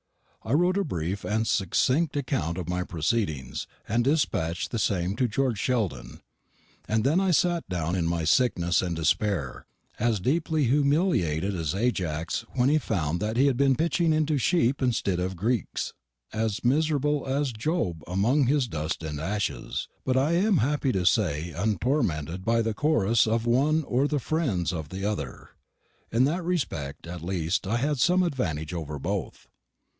[0.43, 5.27] I wrote a brief and succinct account of my proceedings, and despatched the same to
[5.27, 6.21] George Sheldon,
[6.87, 9.67] and then I sat down in my sickness and despair,
[9.99, 14.81] as deeply humiliated as Ajax when he found that he had been pitching into sheep
[14.81, 15.93] instead of Greeks,
[16.33, 21.51] as miserable as Job amongst his dust and ashes, but I am happy to say
[21.55, 25.49] untormented by the chorus of one or the friends of the other.
[26.11, 29.47] In that respect at least I had some advantage over both.